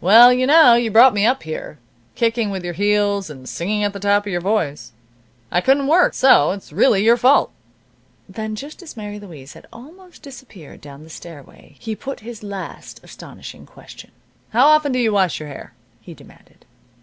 "Well, 0.00 0.32
you 0.32 0.46
know 0.46 0.72
you 0.76 0.90
brought 0.90 1.12
me 1.12 1.26
up 1.26 1.42
here, 1.42 1.78
kicking 2.14 2.48
with 2.48 2.64
your 2.64 2.72
heels, 2.72 3.28
and 3.28 3.46
singing 3.46 3.84
at 3.84 3.92
the 3.92 4.00
top 4.00 4.24
of 4.24 4.32
your 4.32 4.40
voice. 4.40 4.92
I 5.52 5.60
couldn't 5.60 5.88
work. 5.88 6.14
So 6.14 6.52
it's 6.52 6.72
really 6.72 7.04
your 7.04 7.18
fault." 7.18 7.52
Then, 8.26 8.54
just 8.56 8.82
as 8.82 8.96
Mary 8.96 9.20
Louise 9.20 9.52
had 9.52 9.66
almost 9.74 10.22
disappeared 10.22 10.80
down 10.80 11.04
the 11.04 11.10
stairway 11.10 11.76
he 11.78 11.94
put 11.94 12.20
his 12.20 12.42
last 12.42 12.98
astonishing 13.04 13.66
question. 13.66 14.10
"How 14.54 14.68
often 14.68 14.90
do 14.90 14.98
you 14.98 15.12
wash 15.12 15.38
your 15.38 15.50
hair?" 15.50 15.74
he 16.00 16.14
demanded. 16.14 16.64